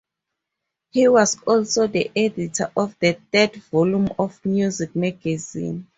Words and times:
He 0.89 1.07
was 1.07 1.39
also 1.43 1.85
the 1.85 2.09
editor 2.15 2.71
of 2.75 2.97
the 2.97 3.19
third 3.31 3.57
volume 3.71 4.09
of 4.17 4.43
Music 4.43 4.95
Magazine. 4.95 5.85